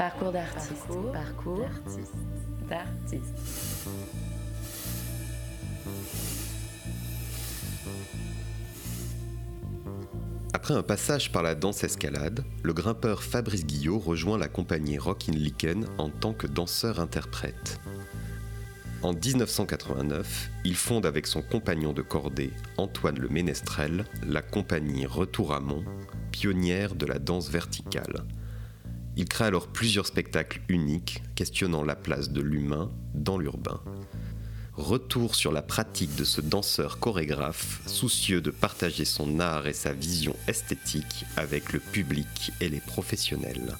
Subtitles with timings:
[0.00, 0.86] Parcours d'artiste.
[1.12, 1.68] Parcours,
[2.70, 3.34] d'artiste.
[10.54, 15.36] Après un passage par la danse escalade, le grimpeur Fabrice Guillot rejoint la compagnie Rockin'
[15.36, 17.78] Licken en tant que danseur-interprète.
[19.02, 25.52] En 1989, il fonde avec son compagnon de cordée, Antoine Le Ménestrel, la compagnie Retour
[25.52, 25.84] à Mont,
[26.32, 28.24] pionnière de la danse verticale.
[29.20, 33.82] Il crée alors plusieurs spectacles uniques questionnant la place de l'humain dans l'urbain.
[34.72, 39.92] Retour sur la pratique de ce danseur chorégraphe, soucieux de partager son art et sa
[39.92, 43.76] vision esthétique avec le public et les professionnels.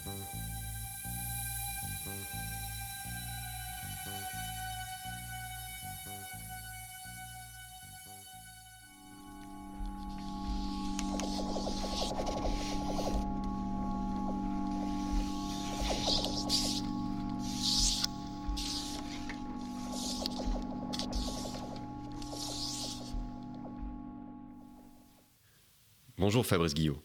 [26.30, 27.02] Bonjour Fabrice Guillot.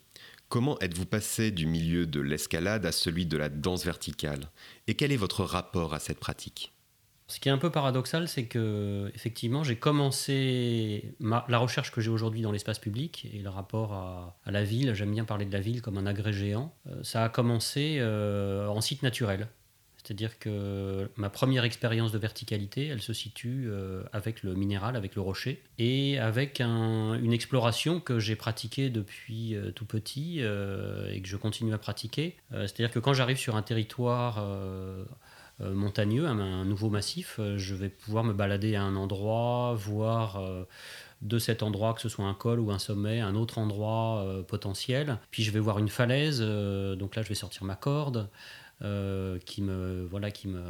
[0.49, 4.51] Comment êtes-vous passé du milieu de l'escalade à celui de la danse verticale?
[4.85, 6.75] Et quel est votre rapport à cette pratique?
[7.25, 12.11] Ce qui est un peu paradoxal, c'est que effectivement, j'ai commencé la recherche que j'ai
[12.11, 14.93] aujourd'hui dans l'espace public et le rapport à, la ville.
[14.93, 16.71] J'aime bien parler de la ville comme un agrès géant.
[16.85, 19.47] Euh, ça a commencé euh, en site naturel.
[20.05, 25.15] C'est-à-dire que ma première expérience de verticalité, elle se situe euh, avec le minéral, avec
[25.15, 31.21] le rocher, et avec une exploration que j'ai pratiquée depuis euh, tout petit euh, et
[31.21, 32.35] que je continue à pratiquer.
[32.51, 34.45] C'est-à-dire que quand j'arrive sur un territoire
[35.59, 40.41] montagneux, un, nouveau massif, je vais pouvoir me balader à un endroit, voir
[41.21, 45.17] de cet endroit, que ce soit un col ou un sommet, un autre endroit potentiel.
[45.31, 48.29] Puis je vais voir une falaise, donc là je vais sortir ma corde.
[48.81, 50.61] Euh, qui me voilà qui me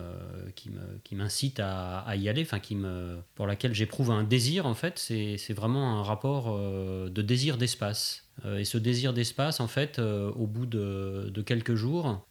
[0.56, 4.68] qui me qui m'incite à, y aller enfin qui me pour laquelle j'éprouve un désir
[4.68, 5.00] en fait.
[5.00, 8.28] C'est, vraiment un rapport euh, de désir d'espace.
[8.46, 12.24] Euh, et ce désir d'espace en fait au bout de, de quelques jours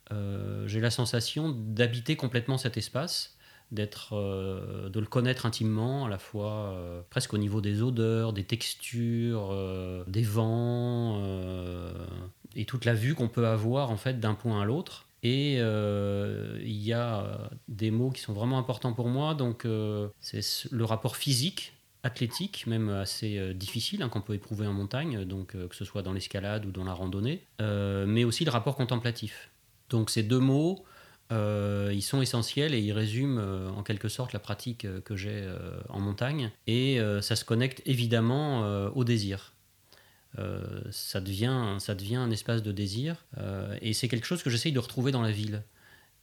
[0.66, 3.36] j'ai la sensation d'habiter complètement cet espace
[3.72, 9.52] d'être de le connaître intimement à la fois presque au niveau des odeurs des textures
[10.06, 11.20] des vents
[12.54, 16.58] et toute la vue qu'on peut avoir en fait d'un point à l'autre et euh,
[16.62, 19.34] il y a des mots qui sont vraiment importants pour moi.
[19.34, 24.66] Donc, euh, c'est le rapport physique, athlétique, même assez euh, difficile, hein, qu'on peut éprouver
[24.66, 28.50] en montagne, donc que ce soit dans l'escalade ou dans la randonnée, mais aussi le
[28.50, 29.50] rapport contemplatif.
[29.88, 30.84] Donc, ces deux mots,
[31.30, 33.40] ils sont essentiels et ils résument
[33.74, 35.48] en quelque sorte la pratique que j'ai
[35.88, 36.52] en montagne.
[36.66, 39.53] Et ça se connecte évidemment au désir.
[40.38, 43.24] Euh, ça, devient, ça devient un espace de désir.
[43.38, 45.62] Euh, et c'est quelque chose que j'essaye de retrouver dans la ville.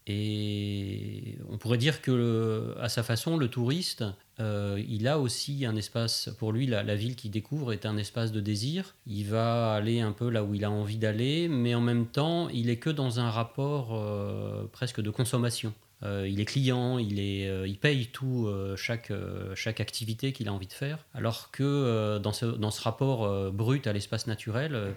[0.08, 4.04] Et on pourrait dire que, à sa façon, le touriste,
[4.40, 8.32] euh, il a aussi un espace, pour lui, la, ville qu'il découvre est un espace
[8.32, 8.96] de désir.
[9.06, 12.50] Il va aller un peu là où il a envie d'aller, mais en même temps,
[12.50, 15.72] il est que dans un rapport presque de consommation.
[16.04, 19.12] Euh, il est client, il, est, euh, il paye tout, euh, chaque,
[19.56, 21.06] chaque activité qu'il a envie de faire.
[21.14, 24.94] Alors que dans, ce, dans ce rapport brut à l'espace naturel,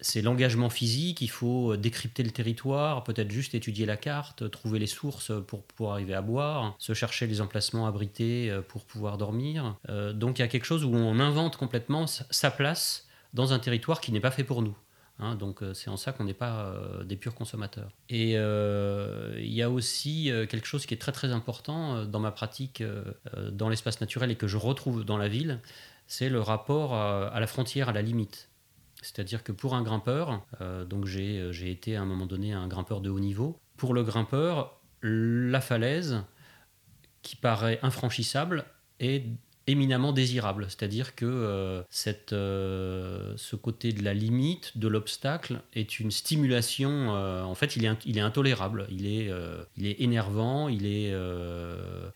[0.00, 4.86] c'est l'engagement physique, il faut décrypter le territoire, peut-être juste étudier la carte, trouver les
[4.86, 9.76] sources pour pouvoir arriver à boire, se chercher les emplacements abrités pour pouvoir dormir.
[10.14, 14.00] donc il y a quelque chose où on invente complètement sa place dans un territoire
[14.00, 14.76] qui n'est pas fait pour nous.
[15.20, 17.90] Hein, donc euh, c'est en ça qu'on n'est pas euh, des purs consommateurs.
[18.08, 22.30] Et euh, il y a aussi quelque chose qui est très très important dans ma
[22.32, 22.82] pratique
[23.52, 25.60] dans l'espace naturel et que je retrouve dans la ville,
[26.06, 28.48] c'est le rapport à, la frontière, à la limite.
[29.02, 30.44] C'est-à-dire que pour un grimpeur,
[30.88, 34.80] donc j'ai été à un moment donné un grimpeur de haut niveau, pour le grimpeur,
[35.02, 36.22] la falaise
[37.22, 38.64] qui paraît infranchissable
[38.98, 39.24] est
[39.66, 40.66] éminemment désirable.
[40.68, 47.14] C'est-à-dire que euh, cette, euh, ce côté de la limite, de l'obstacle, est une stimulation.
[47.14, 49.30] Euh, en fait, il est, il est intolérable, il est,
[49.76, 51.10] il est énervant, il est,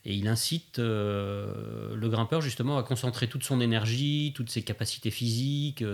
[0.05, 5.85] et il incite le grimpeur justement à concentrer toute son énergie, toutes ses capacités physiques,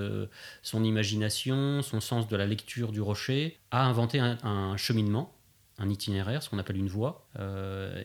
[0.62, 5.35] son imagination, son sens de la lecture du rocher, à inventer un, cheminement
[5.79, 7.26] un itinéraire, ce qu'on appelle une voie.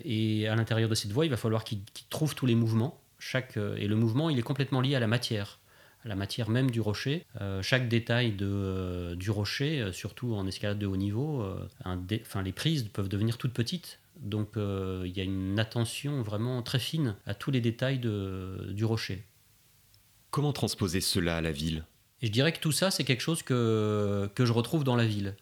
[0.03, 3.57] et à l'intérieur de cette voie, il va falloir qu'il trouve tous les mouvements chaque,
[3.57, 5.59] euh, et le mouvement, il est complètement lié à la matière,
[6.03, 7.25] à la matière même du rocher.
[7.41, 11.45] Euh, chaque détail de, euh, du rocher, surtout en escalade de haut niveau,
[11.83, 14.00] enfin, les prises peuvent devenir toutes petites.
[14.17, 18.85] Donc il y a une attention vraiment très fine à tous les détails de, du
[18.85, 19.25] rocher.
[20.31, 21.83] Comment transposer cela à la ville?
[22.21, 25.35] Je dirais que tout ça, c'est quelque chose que, que je retrouve dans la ville.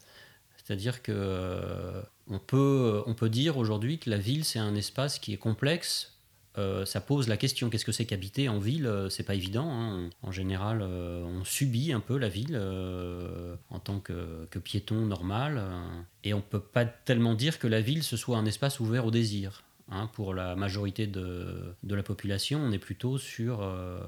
[0.56, 5.34] C'est-à-dire que On peut, on peut dire aujourd'hui que la ville, c'est un espace qui
[5.34, 6.13] est complexe.
[6.56, 8.88] Euh, ça pose la question qu'est-ce que c'est qu'habiter en ville?
[9.10, 9.68] C'est pas évident.
[9.70, 10.10] hein.
[10.22, 15.58] En général, euh, on subit un peu la ville euh, en tant que, piéton normal.
[15.58, 19.04] euh, et on peut pas tellement dire que la ville ce soit un espace ouvert
[19.06, 19.62] au désir.
[19.90, 20.08] hein.
[20.14, 23.60] pour la majorité de, la population, on est plutôt sur.
[23.62, 23.98] euh,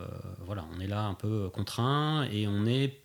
[0.44, 3.00] voilà, on est là un peu contraint et on est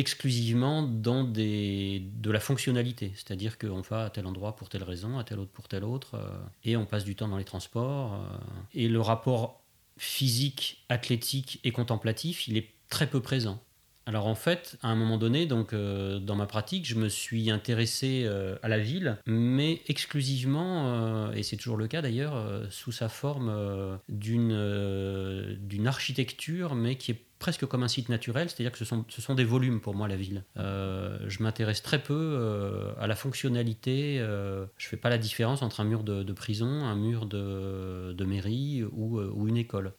[0.00, 5.18] exclusivement dans des, de la fonctionnalité, c'est-à-dire qu'on va à tel endroit pour telle raison,
[5.18, 8.14] à tel autre pour telle autre, euh, et on passe du temps dans les transports.
[8.14, 8.38] euh,
[8.74, 9.62] et le rapport
[9.98, 13.62] physique, athlétique et contemplatif, il est très peu présent.
[14.06, 17.50] Alors en fait, à un moment donné, donc euh, dans ma pratique, je me suis
[17.50, 22.92] intéressé euh, à la ville, mais exclusivement, euh, et c'est toujours le cas d'ailleurs, sous
[22.92, 28.78] sa forme d'une d'une architecture, mais qui est presque comme un site naturel, c'est-à-dire que
[28.78, 30.44] ce sont, ce sont des volumes pour moi la ville.
[30.56, 36.02] Je m'intéresse très peu à la fonctionnalité, je fais pas la différence entre un mur
[36.04, 39.92] de, de prison, un mur de, de mairie ou, ou une école.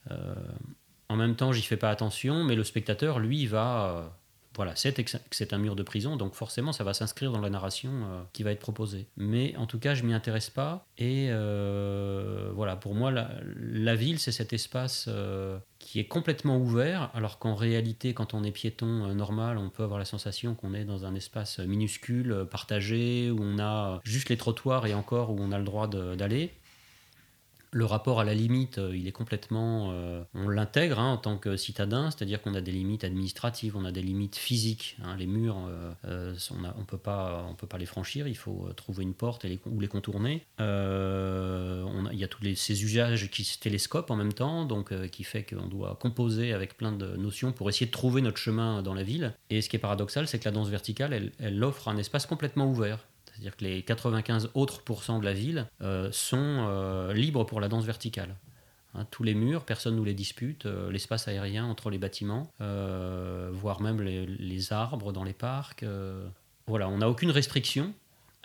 [1.11, 3.97] En même temps, j'y fais pas attention, mais le spectateur, lui, va.
[3.97, 4.07] euh,
[4.55, 8.21] voilà, c'est un mur de prison, donc forcément, ça va s'inscrire dans la narration euh,
[8.31, 9.07] qui va être proposée.
[9.17, 10.87] Mais en tout cas, je m'y intéresse pas.
[10.97, 15.09] Et euh, voilà, pour moi, la, ville, c'est cet espace
[15.79, 19.99] qui est complètement ouvert, alors qu'en réalité, quand on est piéton normal, on peut avoir
[19.99, 24.85] la sensation qu'on est dans un espace minuscule, partagé, où on a juste les trottoirs
[24.85, 26.53] et encore où on a le droit d'aller.
[27.73, 29.91] Le rapport à la limite, euh, il est complètement.
[29.93, 33.85] euh, on l'intègre hein, en tant que citadin, c'est-à-dire qu'on a des limites administratives, on
[33.85, 34.97] a des limites physiques.
[35.01, 35.55] hein, les murs,
[36.05, 38.27] euh, on on peut pas, on peut pas les franchir.
[38.27, 40.45] Il faut trouver une porte ou les contourner.
[40.59, 45.23] On il y a tous ces usages qui se télescopent en même temps, donc qui
[45.23, 48.93] fait qu'on doit composer avec plein de notions pour essayer de trouver notre chemin dans
[48.93, 49.33] la ville.
[49.49, 52.67] Et ce qui est paradoxal, c'est que la danse verticale, elle offre un espace complètement
[52.69, 52.99] ouvert.
[53.31, 56.37] C'est-à-dire que les 95 autres pourcents de la ville euh, sont
[56.67, 58.35] euh, libres pour la danse verticale.
[58.93, 62.51] Hein, tous les murs, personne ne nous les dispute, euh, l'espace aérien entre les bâtiments,
[62.59, 65.85] voire même les, arbres dans les parcs.
[66.67, 67.93] voilà, on n'a aucune restriction,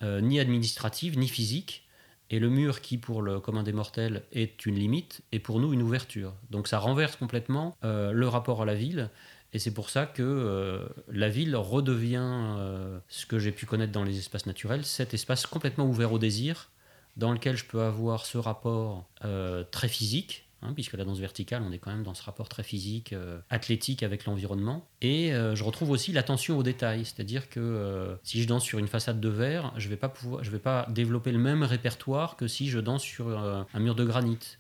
[0.03, 1.83] ni administrative, ni physique.
[2.29, 5.73] Et le mur qui, pour le commun des mortels, est une limite, est pour nous
[5.73, 6.33] une ouverture.
[6.51, 9.11] Donc ça renverse complètement le rapport à la ville.
[9.53, 13.93] Et c'est pour ça que euh, la ville redevient euh, ce que j'ai pu connaître
[13.93, 16.71] dans les espaces naturels, cet espace complètement ouvert au désir,
[17.17, 21.63] dans lequel je peux avoir ce rapport euh, très physique, hein, puisque la danse verticale,
[21.63, 23.15] on est quand même dans ce rapport très physique,
[23.49, 24.87] athlétique avec l'environnement.
[25.01, 29.21] Et je retrouve aussi l'attention aux détails, c'est-à-dire que si je danse sur une façade
[29.21, 33.03] de verre, je ne vais, vais pas développer le même répertoire que si je danse
[33.03, 34.59] sur un mur de granit.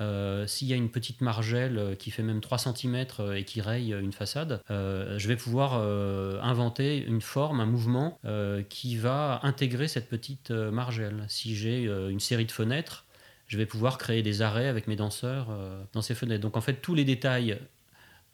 [0.00, 3.60] Euh, S'il y a une petite margelle euh, qui fait même 3 cm et qui
[3.60, 8.62] raye euh, une façade, euh, je vais pouvoir euh, inventer une forme, un mouvement euh,
[8.68, 11.24] qui va intégrer cette petite euh, margelle.
[11.28, 13.04] Si j'ai euh, une série de fenêtres,
[13.46, 16.42] je vais pouvoir créer des arrêts avec mes danseurs euh, dans ces fenêtres.
[16.42, 17.58] Donc en fait, tous les détails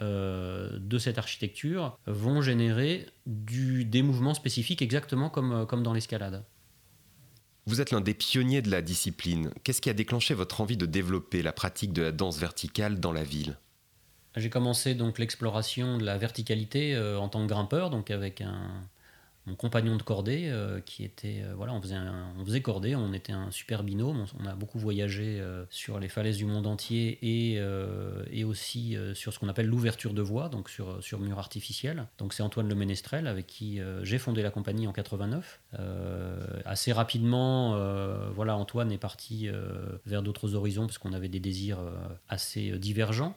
[0.00, 6.42] euh, de cette architecture vont générer du, des mouvements spécifiques exactement euh, comme dans l'escalade.
[7.70, 9.52] Vous êtes l'un des pionniers de la discipline.
[9.62, 13.12] Qu'est-ce qui a déclenché votre envie de développer la pratique de la danse verticale dans
[13.12, 13.58] la ville?
[14.34, 18.72] J'ai commencé donc l'exploration de la verticalité euh, en tant que grimpeur, donc avec un,
[19.46, 22.94] mon compagnon de cordée euh, qui était euh, voilà on faisait un- on faisait cordée
[22.94, 26.66] on était un super binôme on, a beaucoup voyagé euh, sur les falaises du monde
[26.66, 27.60] entier et,
[28.30, 32.06] et aussi sur ce qu'on appelle l'ouverture de voie donc sur, sur mur artificiel.
[32.18, 36.92] Donc c'est Antoine Le Ménestrel avec qui j'ai fondé la compagnie en 89 Euh, assez
[36.92, 37.76] rapidement
[38.34, 39.48] voilà Antoine est parti
[40.06, 41.78] vers d'autres horizons parce qu'on avait des désirs
[42.28, 43.36] assez divergents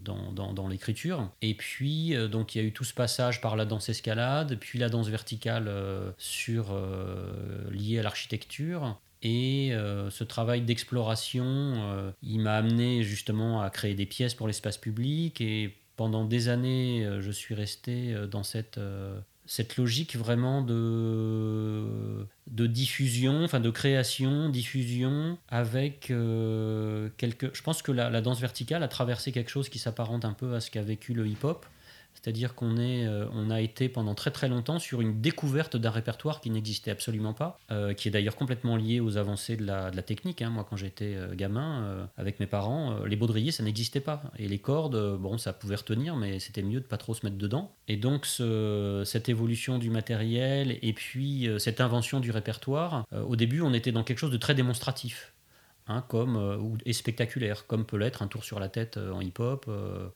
[0.00, 1.30] dans, dans, l'écriture.
[1.40, 4.78] Et puis donc il y a eu tout ce passage par la danse escalade puis
[4.78, 12.40] la danse verticale euh, sur euh, liée à l'architecture et euh, ce travail d'exploration, il
[12.40, 15.40] m'a amené justement à créer des pièces pour l'espace public.
[15.40, 18.80] Et pendant des années, je suis resté dans cette,
[19.46, 26.12] cette logique vraiment de, de diffusion, enfin de création, diffusion, avec
[27.16, 27.50] quelque...
[27.52, 30.60] Je pense que la danse verticale a traversé quelque chose qui s'apparente un peu à
[30.60, 31.64] ce qu'a vécu le hip-hop.
[32.22, 35.90] C'est-à-dire qu'on est, euh, on a été pendant très très longtemps sur une découverte d'un
[35.90, 39.90] répertoire qui n'existait absolument pas, euh, qui est d'ailleurs complètement lié aux avancées de la,
[39.90, 40.40] de la technique.
[40.42, 40.50] hein.
[40.50, 44.22] Moi, quand j'étais euh, gamin, avec mes parents, les baudriers, ça n'existait pas.
[44.38, 47.38] Et les cordes, bon, ça pouvait retenir, mais c'était mieux de pas trop se mettre
[47.38, 47.74] dedans.
[47.88, 53.60] Et donc, ce- cette évolution du matériel et puis cette invention du répertoire, au début,
[53.62, 55.32] on était dans quelque chose de très démonstratif.
[55.88, 59.68] Hein, comme, ou, et spectaculaire, comme peut l'être un tour sur la tête en hip-hop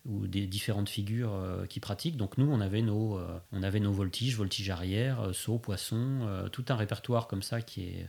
[0.04, 1.32] ou des différentes figures
[1.68, 2.16] qui pratiquent.
[2.16, 3.20] Donc nous, on avait nos,
[3.50, 8.08] on avait nos voltiges, voltiges arrière, saut, poisson, tout un répertoire comme ça qui est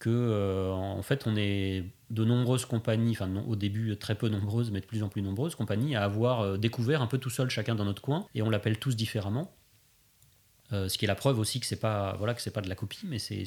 [0.00, 4.80] que en fait on est de nombreuses compagnies, enfin au début très peu nombreuses, mais
[4.80, 7.84] de plus en plus nombreuses compagnies à avoir découvert un peu tout seul chacun dans
[7.84, 9.54] notre coin, et on l'appelle tous différemment.
[10.72, 12.68] Euh, ce qui est la preuve aussi que c'est pas voilà que c'est pas de
[12.68, 13.44] la copie, mais c'est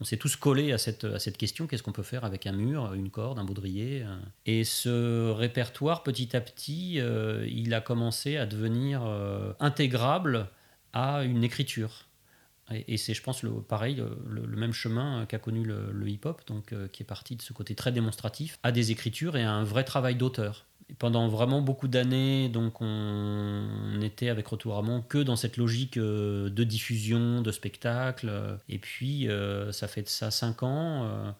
[0.00, 2.52] on s'est tous collés à cette à cette question qu'est-ce qu'on peut faire avec un
[2.52, 4.02] mur, une corde, un baudrier.
[4.02, 4.16] Euh.
[4.44, 9.02] Et ce répertoire petit à petit, euh, il a commencé à devenir
[9.60, 10.48] intégrable
[10.92, 12.06] à une écriture.
[12.70, 16.74] Et, c'est, je pense, le, pareil, le, même chemin qu'a connu le, le hip-hop, donc
[16.92, 19.84] qui est parti de ce côté très démonstratif, à des écritures et à un vrai
[19.84, 20.66] travail d'auteur
[20.98, 26.50] pendant vraiment beaucoup d'années, donc on, était avec Retour à que dans cette logique euh,
[26.50, 28.58] de diffusion, de spectacle.
[28.68, 31.34] Et puis, euh, ça fait ça cinq ans.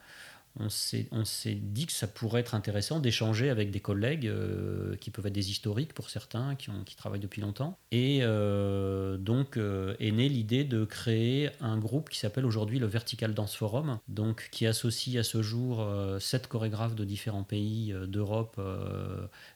[0.60, 5.26] On s'est dit que ça pourrait être intéressant d'échanger avec des collègues euh, qui peuvent
[5.26, 7.76] être des historiques pour certains, qui, ont, travaillent depuis longtemps.
[7.90, 12.86] Et euh, donc euh, est née l'idée de créer un groupe qui s'appelle aujourd'hui le
[12.86, 15.86] Vertical Dance Forum, donc qui associe à ce jour
[16.20, 18.60] sept chorégraphes de différents pays d'Europe,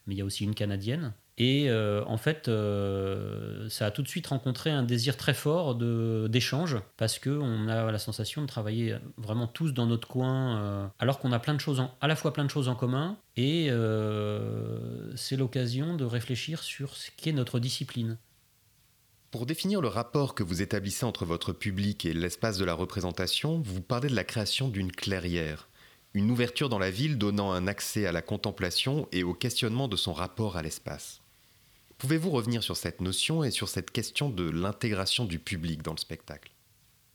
[0.07, 1.13] mais il y a aussi une canadienne.
[1.41, 5.77] Et euh, en fait, euh, ça a tout de suite rencontré un désir très fort
[5.77, 11.21] d'échange, parce qu'on a la sensation de travailler vraiment tous dans notre coin, euh, alors
[11.21, 13.71] qu'on a plein de choses à la fois plein de choses en commun, et
[15.15, 18.19] c'est l'occasion de réfléchir sur ce qu'est notre discipline.
[19.31, 23.63] Pour définir le rapport que vous établissez entre votre public et l'espace de la représentation,
[23.65, 25.69] vous parlez de la création d'une clairière,
[26.15, 29.97] une ouverture dans la ville donnant un accès à la contemplation et au questionnement de
[29.97, 31.18] son rapport à l'espace.
[31.99, 35.99] Pouvez-vous revenir sur cette notion et sur cette question de l'intégration du public dans le
[35.99, 36.53] spectacle?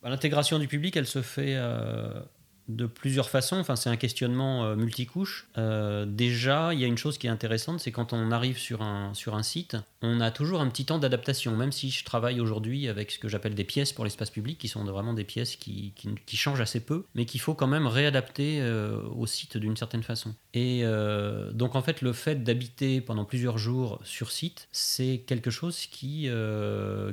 [0.02, 2.22] Bah, L'intégration du public, elle se fait euh,
[2.70, 3.58] de plusieurs façons.
[3.58, 5.48] Enfin, c'est un questionnement euh, multicouche.
[5.58, 8.82] Euh, déjà, il y a une chose qui est intéressante, c'est quand on arrive sur
[8.82, 11.56] un, sur un site, on a toujours un petit temps d'adaptation.
[11.56, 14.68] Même si je travaille aujourd'hui avec ce que j'appelle des pièces pour l'espace public, qui
[14.68, 18.60] sont vraiment des pièces qui, qui, changent assez peu, mais qu'il faut quand même réadapter
[18.62, 20.34] euh, au site d'une certaine façon.
[20.54, 20.84] Et
[21.54, 26.30] donc, en fait, le fait d'habiter pendant plusieurs jours sur site, c'est quelque chose qui,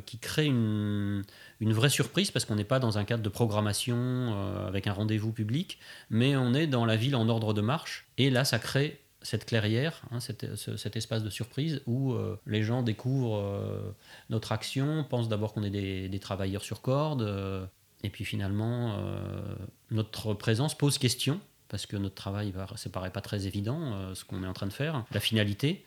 [0.07, 1.23] qui crée une
[1.61, 4.93] une vraie surprise parce qu'on n'est pas dans un cadre de programmation euh, avec un
[4.93, 8.07] rendez-vous public, mais on est dans la ville en ordre de marche.
[8.19, 12.83] Et là, ça crée cette clairière, hein, cet, espace de surprise où euh, les gens
[12.83, 13.95] découvrent euh,
[14.31, 15.71] notre action, pensent d'abord qu'on est
[16.09, 17.69] des, travailleurs sur corde,
[18.03, 18.99] et puis finalement,
[19.91, 21.39] notre présence pose question,
[21.69, 24.73] parce que notre travail, ne paraît pas très évident, ce qu'on est en train de
[24.73, 25.85] faire, la finalité.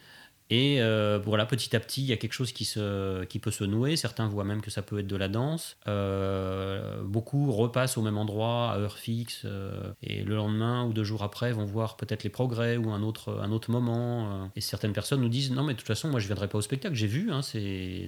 [0.49, 3.51] Et euh, voilà, petit à petit, il y a quelque chose qui, se, qui peut
[3.51, 3.95] se nouer.
[3.95, 5.77] Certains voient même que ça peut être de la danse.
[5.87, 11.03] Euh, beaucoup repassent au même endroit, à heure fixe, euh, et le lendemain ou deux
[11.03, 14.51] jours après vont voir peut-être les progrès ou un autre, un autre moment.
[14.55, 16.57] et certaines personnes nous disent Non, mais de toute façon, moi je ne viendrai pas
[16.57, 17.31] au spectacle, j'ai vu.
[17.31, 17.41] Hein,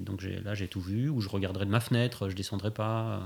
[0.01, 3.21] donc là, j'ai tout vu, ou je regarderai de ma fenêtre, je descendrai pas.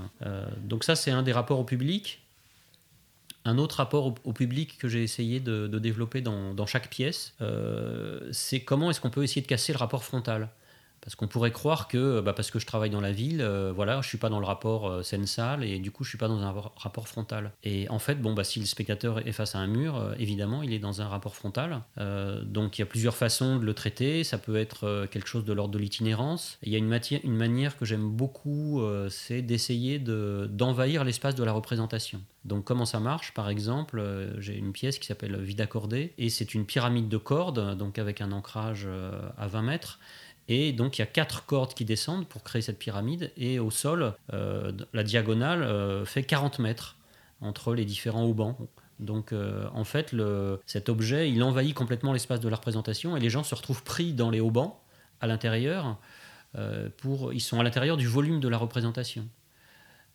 [0.62, 2.22] donc, ça, c'est un des rapports au public.
[3.44, 8.60] Un autre rapport au, public que j'ai essayé de, développer dans, chaque pièce, euh, c'est
[8.60, 10.50] comment est-ce qu'on peut essayer de casser le rapport frontal.
[11.00, 14.00] Parce qu'on pourrait croire que, bah, parce que je travaille dans la ville, euh, voilà,
[14.02, 16.42] je suis pas dans le rapport euh, scène-salle et du coup je suis pas dans
[16.42, 17.52] un rapport frontal.
[17.64, 20.62] Et en fait, bon, bah, si le spectateur est face à un mur, euh, évidemment,
[20.62, 21.82] il est dans un rapport frontal.
[22.44, 24.24] donc il y a plusieurs façons de le traiter.
[24.24, 26.58] Ça peut être quelque chose de l'ordre de l'itinérance.
[26.62, 26.88] Il y a une,
[27.36, 32.20] manière que j'aime beaucoup, c'est d'essayer de, d'envahir l'espace de la représentation.
[32.44, 33.32] Donc comment ça marche?
[33.34, 34.02] Par exemple,
[34.38, 38.20] j'ai une pièce qui s'appelle Vide accordé et c'est une pyramide de cordes, donc avec
[38.20, 38.88] un ancrage
[39.38, 39.98] à 20 mètres.
[40.50, 43.32] Et donc il y a quatre cordes qui descendent pour créer cette pyramide.
[43.36, 46.96] Et au sol, euh, la diagonale euh, fait 40 mètres
[47.40, 48.58] entre les différents haubans.
[48.98, 50.14] Donc euh, en fait,
[50.66, 54.12] cet objet, il envahit complètement l'espace de la représentation et les gens se retrouvent pris
[54.12, 54.76] dans les haubans
[55.20, 55.98] à l'intérieur.
[56.96, 59.28] pour, ils sont à l'intérieur du volume de la représentation.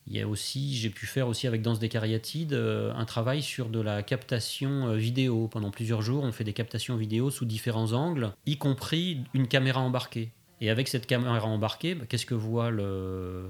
[0.07, 3.41] Il y a aussi, j'ai pu faire aussi avec Danse des Cariatides euh, un travail
[3.41, 5.47] sur de la captation euh, vidéo.
[5.47, 9.81] Pendant plusieurs jours, on fait des captations vidéo sous différents angles, y compris une caméra
[9.81, 10.29] embarquée.
[10.61, 13.45] Et avec cette caméra embarquée, bah, qu'est-ce que voit le...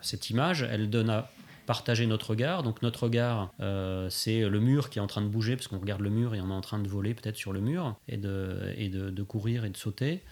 [0.00, 0.66] cette image?
[0.68, 1.30] Elle donne à
[1.66, 2.64] partager notre regard.
[2.64, 5.78] Donc notre regard, euh, c'est le mur qui est en train de bouger, parce qu'on
[5.78, 8.16] regarde le mur et on est en train de voler peut-être sur le mur, et,
[8.16, 10.22] de, et de courir et de sauter.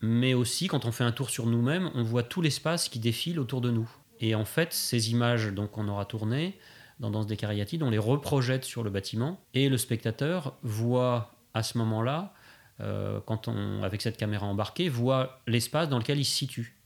[0.00, 3.38] Mais aussi, quand on fait un tour sur nous-mêmes, on voit tout l'espace qui défile
[3.38, 3.88] autour de nous.
[4.20, 6.58] Et en fait, ces images donc qu'on aura tournées
[7.00, 11.62] dans Danse des Cariatides, on les reprojette sur le bâtiment et le spectateur voit à
[11.62, 12.34] ce moment-là,
[12.80, 16.76] euh, quand on, avec cette caméra embarquée, voit l'espace dans lequel il se situe.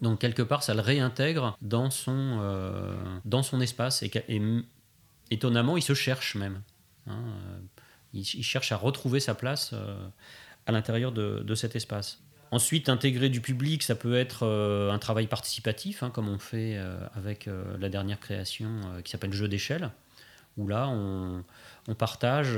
[0.00, 2.94] Donc quelque part, ça le réintègre dans son, euh,
[3.24, 4.12] dans son espace et,
[5.30, 6.62] étonnamment, il se cherche même.
[7.08, 7.22] Hein,
[8.12, 9.74] il, cherche à retrouver sa place
[10.66, 12.23] à l'intérieur de, cet espace.
[12.50, 16.78] Ensuite, intégrer du public, ça peut être un travail participatif, hein, comme on fait
[17.14, 17.48] avec
[17.78, 19.90] la dernière création qui s'appelle Jeu d'échelle,
[20.56, 21.44] où là, on,
[21.98, 22.56] partage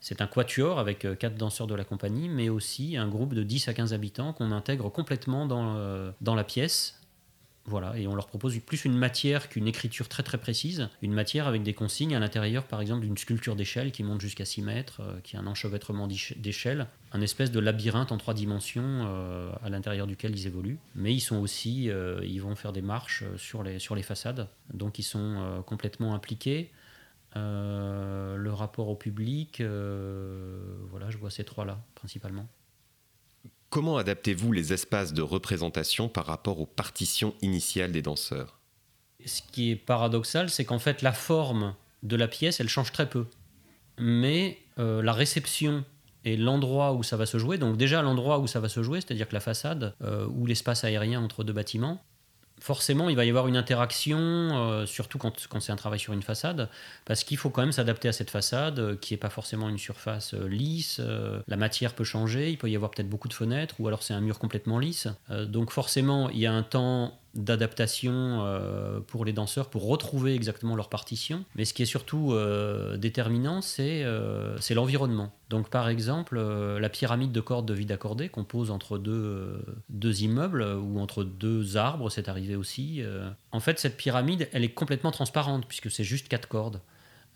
[0.00, 3.42] c'est un quatuor avec euh, quatre danseurs de la compagnie, mais aussi un groupe de
[3.42, 7.00] 10 à 15 habitants qu'on intègre complètement euh, dans la pièce.
[7.68, 11.48] Voilà, et on leur propose plus une matière qu'une écriture très très précise, une matière
[11.48, 15.00] avec des consignes à l'intérieur, par exemple, d'une sculpture d'échelle qui monte jusqu'à 6 mètres,
[15.00, 19.06] euh, qui a un enchevêtrement d'échelle, un espèce de labyrinthe en trois dimensions
[19.62, 20.78] à l'intérieur duquel ils évoluent.
[20.94, 24.98] Mais ils sont aussi, ils vont faire des marches sur les, sur les façades, donc
[24.98, 26.70] ils sont complètement impliqués.
[27.36, 30.58] Euh, le rapport au public, euh,
[30.90, 32.48] voilà, je vois ces trois-là principalement.
[33.70, 38.60] Comment adaptez-vous les espaces de représentation par rapport aux partitions initiales des danseurs?
[39.24, 43.08] Ce qui est paradoxal, c'est qu'en fait la forme de la pièce, elle change très
[43.08, 43.26] peu.
[43.98, 45.84] Mais euh, la réception
[46.24, 49.00] et l'endroit où ça va se jouer, donc déjà l'endroit où ça va se jouer,
[49.00, 49.94] c'est-à-dire que la façade
[50.28, 52.02] ou l'espace aérien entre deux bâtiments,
[52.60, 56.22] forcément, il va y avoir une interaction, euh, surtout quand, c'est un travail sur une
[56.22, 56.68] façade,
[57.04, 59.78] parce qu'il faut quand même s'adapter à cette façade, euh, qui n'est pas forcément une
[59.78, 61.00] surface euh, lisse.
[61.46, 64.14] la matière peut changer, il peut y avoir peut-être beaucoup de fenêtres, ou alors c'est
[64.14, 65.08] un mur complètement lisse.
[65.48, 70.76] donc forcément, il y a un temps d'adaptation euh, pour les danseurs pour retrouver exactement
[70.76, 71.44] leur partition.
[71.54, 75.32] Mais ce qui est surtout euh, déterminant, euh, c'est l'environnement.
[75.50, 80.22] Donc par exemple, la pyramide de cordes de vide accordée qu'on pose entre deux, deux
[80.22, 83.02] immeubles ou entre deux arbres, c'est arrivé aussi.
[83.52, 86.80] en fait, cette pyramide, elle est complètement transparente puisque c'est juste quatre cordes.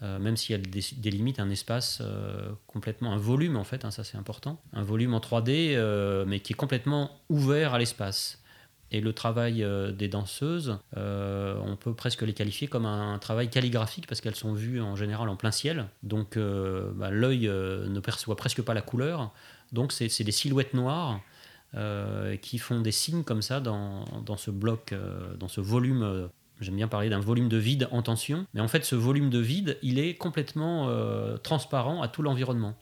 [0.03, 0.63] même si elle
[0.97, 2.03] délimite un espace
[2.67, 6.53] complètement, un volume en fait, hein, ça c'est important, un volume en 3D, mais qui
[6.53, 8.40] est complètement ouvert à l'espace.
[8.93, 13.49] Et le travail euh, des danseuses, euh, on peut presque les qualifier comme un travail
[13.49, 15.87] calligraphique parce qu'elles sont vues en général en plein ciel.
[16.03, 19.33] Donc euh, bah, l'œil ne perçoit presque pas la couleur.
[19.73, 21.21] Donc c'est des silhouettes noires
[22.43, 24.93] qui font des signes comme ça dans, dans ce bloc,
[25.39, 26.29] dans ce volume.
[26.61, 28.45] J'aime bien parler d'un volume de vide en tension.
[28.55, 30.93] Mais en fait, ce volume de vide, il est complètement
[31.45, 32.75] transparent à tout l'environnement.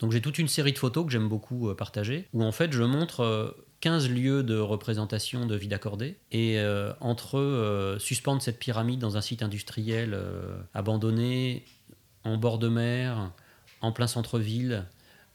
[0.00, 2.82] Donc j'ai toute une série de photos que j'aime beaucoup partager, où en fait je
[2.82, 6.16] montre 15 lieux de représentation de vie accordée.
[6.30, 11.64] Et euh, entre eux, suspendre cette pyramide dans un site industriel euh, abandonné,
[12.22, 13.32] en bord de mer,
[13.80, 14.86] en plein centre-ville,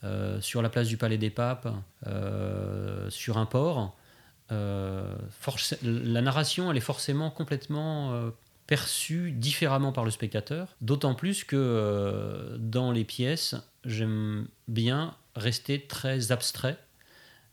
[0.06, 1.68] euh, sur la place du Palais des Papes,
[3.10, 3.98] sur un port,
[4.50, 8.32] la narration, elle est forcément complètement
[8.66, 16.32] perçue différemment par le spectateur, d'autant plus que dans les pièces, j'aime bien rester très
[16.32, 16.78] abstrait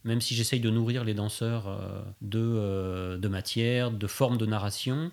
[0.05, 4.47] même si j'essaye de nourrir les danseurs euh, de, euh, de matière, de formes de
[4.47, 5.11] narration.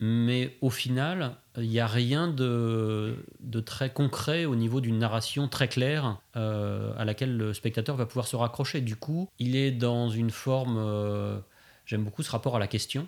[0.00, 3.16] Mais au final, il n'y a rien de,
[3.64, 8.26] très concret au niveau d'une narration très claire euh, à laquelle le spectateur va pouvoir
[8.26, 8.80] se raccrocher.
[8.80, 11.42] Du coup, il est dans une forme...
[11.86, 13.06] J'aime beaucoup ce rapport à la question.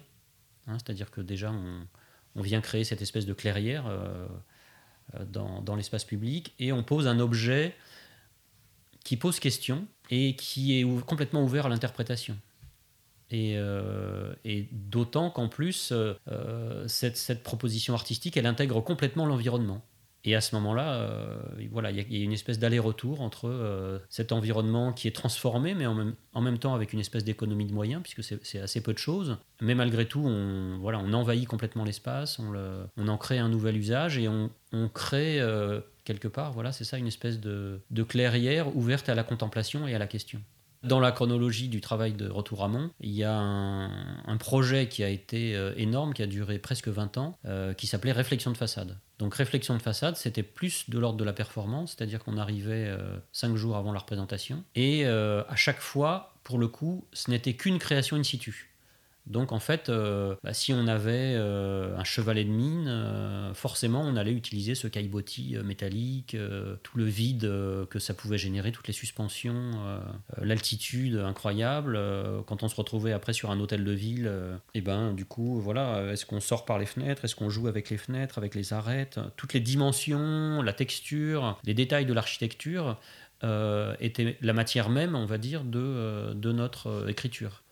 [0.69, 3.85] Hein, c'est-à-dire que déjà, on, vient créer cette espèce de clairière
[5.29, 7.75] dans l'espace public et on pose un objet
[9.07, 12.37] qui pose question et qui est complètement ouvert à l'interprétation.
[13.31, 14.35] Et, euh,
[14.71, 19.83] d'autant qu'en plus, euh, euh, cette, proposition artistique, elle intègre complètement l'environnement.
[20.25, 21.09] Et à ce moment-là,
[21.71, 25.95] voilà, il y, a une espèce d'aller-retour entre cet environnement qui est transformé, mais en
[26.40, 29.37] même, temps avec une espèce d'économie de moyens, puisque c'est assez peu de choses.
[29.61, 34.19] Mais malgré tout, on, voilà, on envahit complètement l'espace, on, en crée un nouvel usage
[34.19, 34.51] et on,
[34.88, 35.38] crée
[36.07, 39.99] quelque part, voilà, c'est ça, une espèce de, clairière ouverte à la contemplation et à
[39.99, 40.40] la question.
[40.83, 45.03] Dans la chronologie du travail de Retour à Mont, il y a un, projet qui
[45.03, 48.57] a été euh, énorme, qui a duré presque 20 ans, euh, qui s'appelait Réflexion de
[48.57, 48.97] façade.
[49.19, 52.95] Donc Réflexion de façade, c'était plus de l'ordre de la performance, c'est-à-dire qu'on arrivait
[53.33, 57.55] 5 euh, jours avant la représentation, et à chaque fois, pour le coup, ce n'était
[57.55, 58.76] qu'une création in situ.
[59.27, 64.03] Donc en fait, euh, bah, si on avait euh, un chevalet de mine, euh, forcément
[64.03, 66.37] on allait utiliser ce caillebotis métallique,
[66.83, 67.43] tout le vide
[67.91, 69.73] que ça pouvait générer, toutes les suspensions,
[70.41, 71.99] l'altitude incroyable.
[72.47, 74.31] quand on se retrouvait après sur un hôtel de ville,
[74.75, 77.91] et ben du coup voilà, est-ce qu'on sort par les fenêtres, est-ce qu'on joue avec
[77.91, 82.99] les fenêtres, avec les arêtes, toutes les dimensions, la texture, les détails de l'architecture.
[84.01, 87.62] étaient la matière même, on va dire, de notre écriture.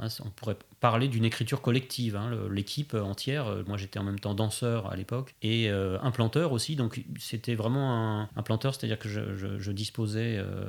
[0.00, 2.16] Hein, on pourrait parler d'une écriture collective.
[2.16, 6.52] Hein, l'équipe entière, euh, moi j'étais en même temps danseur à l'époque et euh, implanteur
[6.52, 10.64] aussi, donc c'était vraiment un, planteur, c'est-à-dire que je, disposais euh,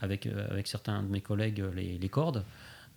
[0.00, 2.44] avec, avec certains de mes collègues les, cordes.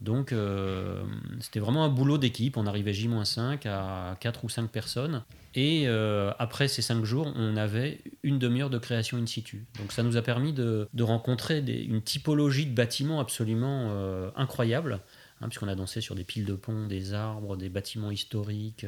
[0.02, 1.04] Donc euh,
[1.40, 2.58] c'était vraiment un boulot d'équipe.
[2.58, 5.24] On arrivait J-5 à 4 ou 5 personnes.
[5.54, 9.66] Et euh, après ces 5 jours, on avait une demi-heure de création in situ.
[9.80, 15.02] Donc ça nous a permis de, rencontrer une typologie de bâtiments absolument euh, incroyable,
[15.42, 18.86] hein, puisqu'on a dansé sur des piles de ponts, des arbres, des bâtiments historiques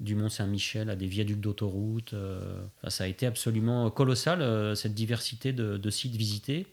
[0.00, 2.14] du Mont Saint-Michel à des viaducs d'autoroute.
[2.88, 6.66] ça a été absolument colossal, cette diversité de sites visités.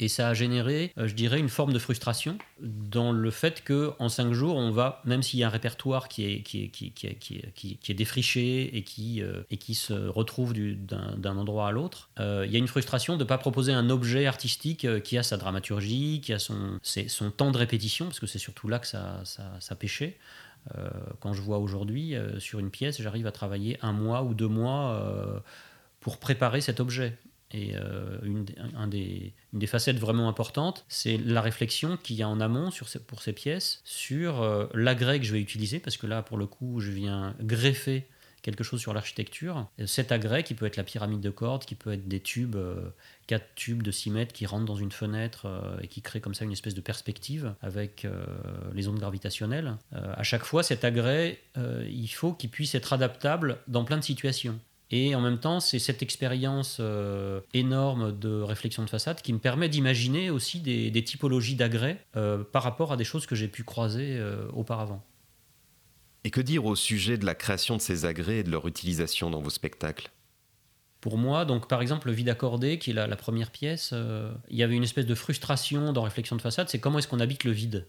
[0.00, 3.92] Et ça a généré, euh, je dirais, une forme de frustration dans le fait que
[4.00, 6.68] en cinq jours, on va, même s'il y a un répertoire qui est, qui est,
[6.68, 12.42] qui, est défriché et qui, euh, et qui se retrouve d'un endroit à l'autre, euh,
[12.44, 15.36] il y a une frustration de ne pas proposer un objet artistique qui a sa
[15.36, 19.20] dramaturgie, qui a son, son temps de répétition, parce que c'est surtout là que ça,
[19.24, 20.18] ça, ça pêchait.
[21.20, 25.42] quand je vois aujourd'hui, sur une pièce, j'arrive à travailler un mois ou deux mois
[26.00, 27.16] pour préparer cet objet.
[27.52, 27.74] Et
[28.24, 32.70] une, un des, des, facettes vraiment importantes, c'est la réflexion qu'il y a en amont
[32.70, 36.36] sur pour ces pièces sur euh, l'agrès que je vais utiliser, parce que là, pour
[36.36, 38.06] le coup, je viens greffer
[38.42, 39.68] quelque chose sur l'architecture.
[39.86, 42.90] Cet agrès qui peut être la pyramide de cordes, qui peut être des tubes, euh,
[43.26, 45.46] quatre tubes de 6 mètres qui rentrent dans une fenêtre
[45.80, 48.06] et qui créent comme ça une espèce de perspective avec
[48.74, 49.78] les ondes gravitationnelles.
[49.92, 54.60] à chaque fois, cet agrès, il faut qu'il puisse être adaptable dans plein de situations.
[54.96, 59.40] Et en même temps, c'est cette expérience euh, énorme de réflexion de façade qui me
[59.40, 63.64] permet d'imaginer aussi des, typologies d'agrès euh, par rapport à des choses que j'ai pu
[63.64, 65.04] croiser euh, auparavant.
[66.22, 69.30] Et que dire au sujet de la création de ces agrès et de leur utilisation
[69.30, 70.12] dans vos spectacles?
[71.00, 73.92] Pour moi, donc par exemple le vide accordé, qui est la, première pièce,
[74.48, 77.20] il y avait une espèce de frustration dans Réflexion de façade, c'est comment est-ce qu'on
[77.20, 77.86] habite le vide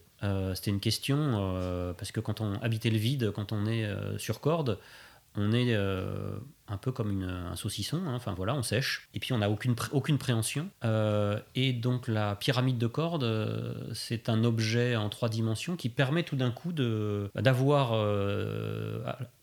[0.54, 3.88] C'était une question, parce que quand on habitait le vide, quand on est
[4.18, 4.78] sur corde,
[5.34, 5.74] on est
[6.68, 8.14] un peu comme un saucisson, hein.
[8.14, 10.68] enfin voilà, on sèche, et puis on n'a aucune, aucune préhension.
[10.84, 15.88] Euh, et donc la pyramide de cordes, euh, c'est un objet en trois dimensions qui
[15.88, 17.92] permet tout d'un coup bah, d'avoir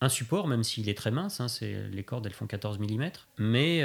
[0.02, 3.84] un support, même s'il est très mince, hein, les cordes elles font 14 mm, mais,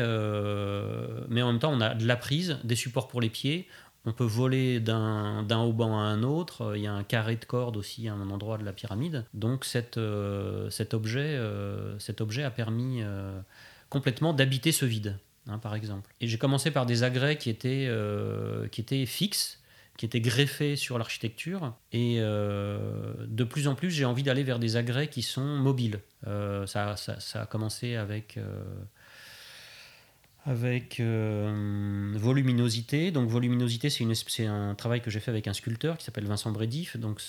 [1.28, 3.68] mais en même temps on a de la prise, des supports pour les pieds,
[4.08, 6.72] on peut voler d'un haut-banc à un autre.
[6.76, 9.26] Il y a un carré de corde aussi à un endroit de la pyramide.
[9.34, 9.66] Donc
[9.98, 13.38] euh, cet, objet, euh, cet objet a permis euh,
[13.90, 16.14] complètement d'habiter ce vide, hein, par exemple.
[16.22, 19.60] Et j'ai commencé par des agrès qui étaient, fixes
[19.98, 21.74] qui étaient greffés sur l'architecture.
[21.92, 26.00] Et de plus en plus, j'ai envie d'aller vers des agrès qui sont mobiles.
[26.24, 26.94] Ça,
[27.34, 28.38] a commencé avec
[30.48, 33.10] avec euh, voluminosité.
[33.10, 36.96] Donc voluminosité, c'est un travail que j'ai fait avec un sculpteur qui s'appelle Vincent Brédif.
[36.96, 37.20] Donc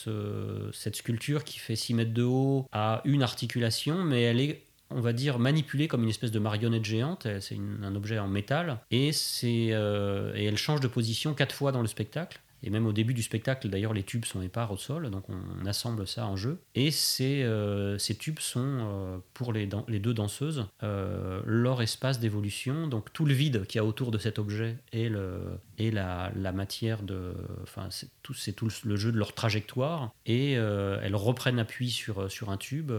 [0.73, 5.01] cette sculpture qui fait 6 mètres de haut a une articulation, mais elle est on
[5.01, 7.27] va dire manipulée comme une espèce de marionnette géante.
[7.41, 9.11] C'est un objet en métal et,
[9.43, 12.39] euh, et elle change de position quatre fois dans le spectacle.
[12.63, 15.65] Et même au début du spectacle, d'ailleurs, les tubes sont épars au sol, donc on,
[15.65, 16.61] assemble ça en jeu.
[16.75, 22.87] Et ces, euh, tubes sont, euh, pour les, deux danseuses, euh, leur espace d'évolution.
[22.87, 27.33] Donc tout le vide qu'il y a autour de cet objet et, la, matière de.
[27.63, 28.09] Enfin, c'est
[28.55, 30.13] tout, le, jeu de leur trajectoire.
[30.25, 32.91] Et elles reprennent appui sur, sur un tube.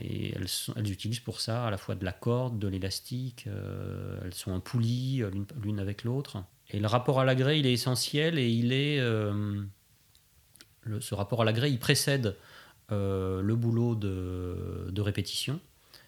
[0.00, 0.46] et elles,
[0.76, 3.46] elles, utilisent pour ça à la fois de la corde, de l'élastique.
[4.24, 5.22] elles sont en poulie
[5.62, 6.44] l'une avec l'autre.
[6.72, 8.98] Et le rapport à l'agré, il est essentiel et il est.
[8.98, 9.62] Euh,
[11.00, 12.36] ce rapport à l'agré, il précède
[12.90, 15.60] euh, le boulot de, de répétition.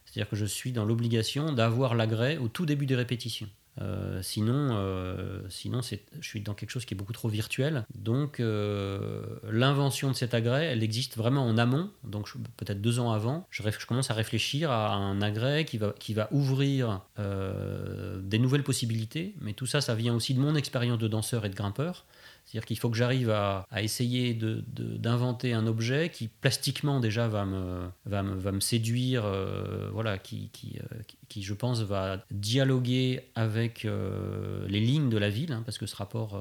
[0.05, 3.49] C'est-à-dire que je suis dans l'obligation d'avoir l'agré au tout début des répétitions.
[3.81, 7.85] Euh, sinon, euh, je suis dans quelque chose qui est beaucoup trop virtuel.
[7.95, 11.91] Donc, euh, l'invention de cet agrès, elle existe vraiment en amont.
[12.05, 16.15] Donc, peut-être deux ans avant, je, commence à réfléchir à un agrès qui va, qui
[16.15, 19.35] va ouvrir des nouvelles possibilités.
[19.41, 22.05] Mais tout ça, ça vient aussi de mon expérience de danseur et de grimpeur.
[22.45, 27.47] C'est-à-dire qu'il faut que j'arrive à, essayer d'inventer de, un objet qui plastiquement déjà va
[27.47, 30.97] me, va me, va me séduire, euh, voilà, qui, qui, euh,
[31.29, 35.87] qui, je pense va dialoguer avec euh, les lignes de la ville, hein, parce que
[35.87, 36.41] ce rapport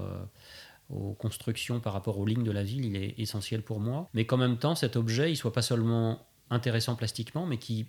[0.90, 4.10] aux constructions par rapport aux lignes de la ville, il est essentiel pour moi.
[4.14, 7.88] Mais qu'en même temps, cet objet, il soit pas seulement intéressant plastiquement, mais qui,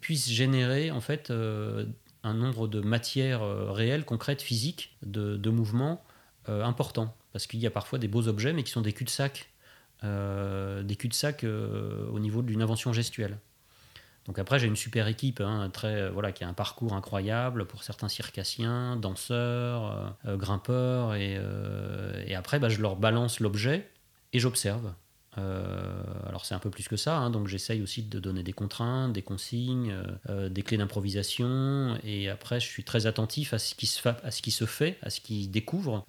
[0.00, 6.04] puisse générer en fait un nombre de matières réelles, concrètes, physiques, de, mouvements
[6.48, 9.50] importants parce qu'il y a parfois des beaux objets, mais qui sont des cul-de-sac,
[10.04, 13.36] euh, des cul-de-sac euh, au niveau d'une invention gestuelle.
[14.26, 17.66] Donc après, j'ai une super équipe, hein, très, euh, voilà, qui a un parcours incroyable
[17.66, 21.38] pour certains circassiens, danseurs, grimpeurs, et,
[22.34, 23.88] après, bah, je leur balance l'objet
[24.32, 24.92] et j'observe.
[25.36, 29.12] alors c'est un peu plus que ça, hein, donc j'essaye aussi de donner des contraintes,
[29.12, 29.94] des consignes,
[30.28, 34.42] des clés d'improvisation, et après je suis très attentif à ce qui se, à ce
[34.42, 36.04] qui se fait, à ce qui découvre,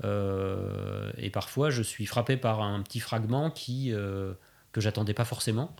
[1.17, 3.93] et parfois je suis frappé par un petit fragment qui
[4.71, 5.75] que j'attendais pas forcément.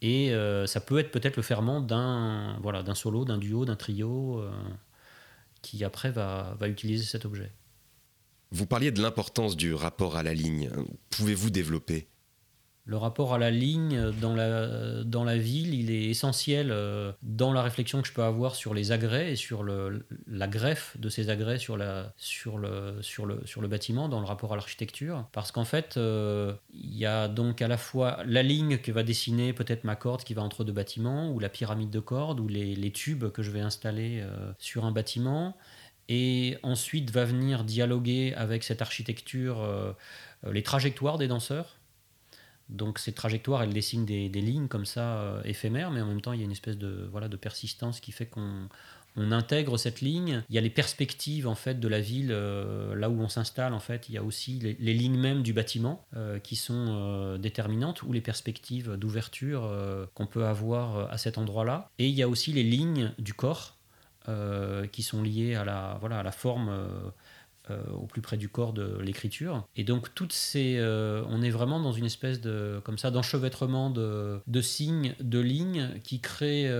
[0.00, 0.32] Et
[0.66, 4.44] ça peut être peut-être le ferment d'un voilà, d'un solo, d'un duo, d'un trio
[5.62, 7.52] qui après va, va utiliser cet objet.
[8.50, 10.70] Vous parliez de l'importance du rapport à la ligne.
[11.10, 12.08] Pouvez-vous développer
[12.88, 18.00] le rapport à la ligne dans la, ville, il est essentiel euh, dans la réflexion
[18.00, 21.76] que je peux avoir sur les agrès et sur la greffe de ces agrès sur,
[21.76, 25.26] le, bâtiment, dans le rapport à l'architecture.
[25.32, 29.02] Parce qu'en fait, euh, il y a donc à la fois la ligne que va
[29.02, 32.48] dessiner peut-être ma corde qui va entre deux bâtiments, ou la pyramide de cordes, ou
[32.48, 35.58] les, tubes que je vais installer euh, sur un bâtiment
[36.08, 39.58] et ensuite va venir dialoguer avec cette architecture
[40.50, 41.77] les trajectoires des danseurs.
[42.68, 46.32] Donc ces trajectoires, elles dessinent des, lignes comme ça euh, éphémères, mais en même temps
[46.32, 48.68] il y a une espèce de, voilà, de persistance qui fait qu'on
[49.16, 50.44] on intègre cette ligne.
[50.48, 53.72] Il y a les perspectives en fait de la ville, euh, là où on s'installe
[53.72, 54.08] en fait.
[54.08, 56.04] Il y a aussi les, lignes mêmes du bâtiment
[56.44, 59.70] qui sont déterminantes ou les perspectives d'ouverture
[60.14, 61.90] qu'on peut avoir à cet endroit-là.
[61.98, 63.78] Et il y a aussi les lignes du corps
[64.28, 67.10] euh, qui sont liées à la, voilà, à la forme euh, euh,
[67.92, 69.66] au plus près du corps de l'écriture.
[69.76, 70.78] Et donc toutes ces,
[71.28, 75.90] on est vraiment dans une espèce de comme ça d'enchevêtrement de, de, signes, de lignes
[76.04, 76.70] qui crée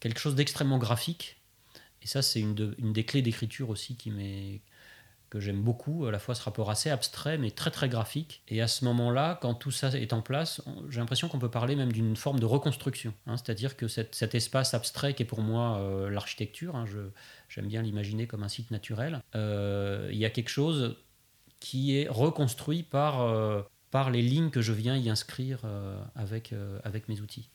[0.00, 1.36] quelque chose d'extrêmement graphique.
[2.02, 4.60] Et ça, c'est une, une, des clés d'écriture aussi qui m'est
[5.30, 8.42] que j'aime beaucoup, à la fois ce rapport assez abstrait mais très très graphique.
[8.48, 11.76] Et à ce moment-là, quand tout ça est en place, j'ai l'impression qu'on peut parler
[11.76, 13.12] même d'une forme de reconstruction.
[13.26, 13.36] Hein.
[13.36, 16.84] C'est-à-dire que cet, espace abstrait qui est pour moi euh, l'architecture, hein,
[17.48, 20.96] j'aime bien l'imaginer comme un site naturel, euh, il y a quelque chose
[21.60, 25.62] qui est reconstruit par, euh, par les lignes que je viens y inscrire
[26.14, 27.50] avec, avec mes outils.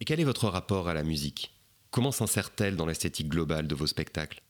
[0.00, 1.52] Et quel est votre rapport à la musique?
[1.90, 4.40] Comment s'insère-t-elle dans l'esthétique globale de vos spectacles?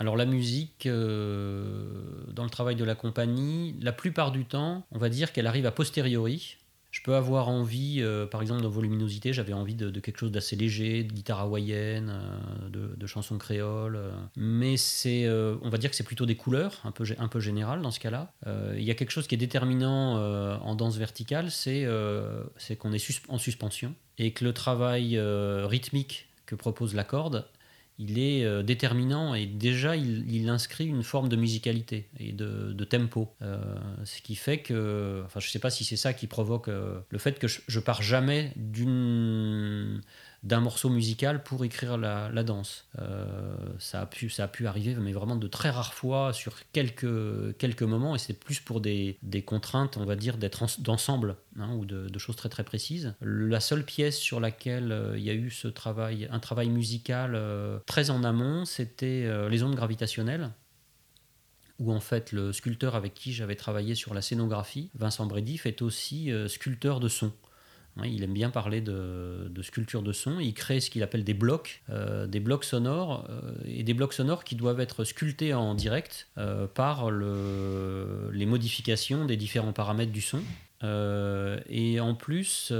[0.00, 1.92] Alors la musique, euh,
[2.32, 5.66] dans le travail de la compagnie, la plupart du temps, on va dire qu'elle arrive
[5.66, 6.56] a posteriori.
[6.90, 10.56] Je peux avoir envie, euh, par exemple dans Voluminosité, j'avais envie de, quelque chose d'assez
[10.56, 12.18] léger, de guitare hawaïenne,
[12.74, 14.00] euh, de, chansons créoles.
[14.36, 17.82] mais c'est, on va dire que c'est plutôt des couleurs, un peu, un peu générales
[17.82, 18.32] dans ce cas-là.
[18.74, 20.14] Il y a quelque chose qui est déterminant
[20.62, 21.86] en danse verticale, c'est,
[22.56, 27.44] c'est qu'on est en suspension et que le travail rythmique que propose la corde
[28.00, 33.28] il est euh, déterminant et déjà il, inscrit une forme de musicalité et de, tempo.
[33.42, 33.58] Euh,
[34.04, 36.98] ce qui fait que, enfin je ne sais pas si c'est ça qui provoque euh,
[37.10, 39.29] le fait que je, je pars jamais d'une
[40.42, 42.86] d'un morceau musical pour écrire la, danse.
[42.98, 46.54] Euh, ça, a pu, ça a pu arriver, mais vraiment de très rares fois sur
[46.72, 51.36] quelques, quelques moments, et c'est plus pour des, des, contraintes, on va dire, d'être d'ensemble
[51.58, 53.14] hein, ou de, choses très très précises.
[53.20, 57.32] La seule pièce sur laquelle euh, il y a eu ce travail, un travail musical
[57.34, 60.50] euh, très en amont, c'était les ondes gravitationnelles
[61.78, 65.80] où en fait le sculpteur avec qui j'avais travaillé sur la scénographie, Vincent Brédif, est
[65.80, 67.32] aussi sculpteur de son.
[68.04, 70.40] Il aime bien parler de, sculpture de son.
[70.40, 74.12] Il crée ce qu'il appelle des blocs, euh, des blocs sonores, euh, et des blocs
[74.12, 80.20] sonores qui doivent être sculptés en direct euh, par les modifications des différents paramètres du
[80.20, 80.40] son.
[80.82, 82.72] et en plus,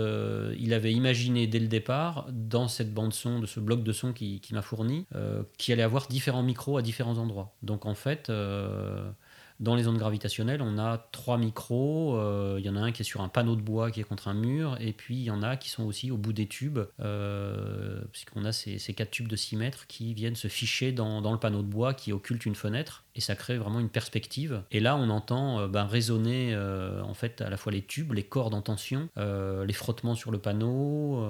[0.58, 4.12] il avait imaginé dès le départ, dans cette bande son, de ce bloc de son
[4.12, 5.06] qui m'a fourni,
[5.58, 7.54] qu'il allait avoir différents micros à différents endroits.
[7.62, 8.32] Donc en fait,
[9.60, 12.16] dans les ondes gravitationnelles, on a trois micros.
[12.16, 14.04] Euh, il y en a un qui est sur un panneau de bois qui est
[14.04, 16.46] contre un mur, et puis il y en a qui sont aussi au bout des
[16.46, 21.20] tubes, euh, puisqu'on a ces, quatre tubes de 6 mètres qui viennent se ficher dans,
[21.30, 24.62] le panneau de bois qui occulte une fenêtre et ça crée vraiment une perspective.
[24.70, 28.12] Et là, on entend euh, ben, résonner euh, en fait à la fois les tubes,
[28.12, 31.26] les cordes en tension, euh, les frottements sur le panneau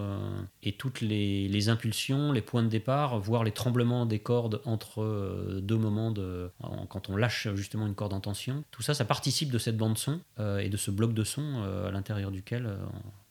[0.62, 5.76] et toutes les, impulsions, les points de départ, voire les tremblements des cordes entre deux
[5.76, 6.50] moments de
[6.88, 8.64] quand on lâche justement une corde en tension.
[8.70, 11.90] Tout ça, ça participe de cette bande son et de ce bloc de son à
[11.90, 12.68] l'intérieur duquel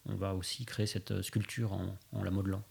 [0.05, 2.63] on va aussi créer cette sculpture en la modelant.